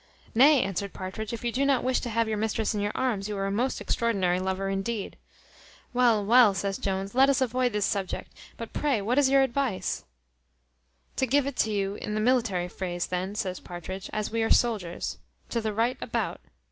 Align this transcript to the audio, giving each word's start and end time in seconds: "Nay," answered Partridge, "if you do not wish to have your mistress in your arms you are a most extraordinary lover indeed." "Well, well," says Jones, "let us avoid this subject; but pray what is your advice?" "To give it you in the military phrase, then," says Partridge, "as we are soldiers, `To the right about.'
"Nay," 0.33 0.63
answered 0.63 0.93
Partridge, 0.93 1.31
"if 1.31 1.45
you 1.45 1.51
do 1.51 1.63
not 1.63 1.83
wish 1.83 1.99
to 1.99 2.09
have 2.09 2.27
your 2.27 2.39
mistress 2.39 2.73
in 2.73 2.81
your 2.81 2.91
arms 2.95 3.29
you 3.29 3.37
are 3.37 3.45
a 3.45 3.51
most 3.51 3.79
extraordinary 3.79 4.39
lover 4.39 4.67
indeed." 4.67 5.15
"Well, 5.93 6.25
well," 6.25 6.55
says 6.55 6.79
Jones, 6.79 7.13
"let 7.13 7.29
us 7.29 7.39
avoid 7.39 7.71
this 7.71 7.85
subject; 7.85 8.31
but 8.57 8.73
pray 8.73 8.99
what 9.03 9.19
is 9.19 9.29
your 9.29 9.43
advice?" 9.43 10.03
"To 11.17 11.27
give 11.27 11.45
it 11.45 11.67
you 11.67 11.97
in 11.97 12.15
the 12.15 12.19
military 12.19 12.67
phrase, 12.67 13.05
then," 13.05 13.35
says 13.35 13.59
Partridge, 13.59 14.09
"as 14.11 14.31
we 14.31 14.41
are 14.41 14.49
soldiers, 14.49 15.19
`To 15.51 15.61
the 15.61 15.71
right 15.71 15.99
about.' 16.01 16.41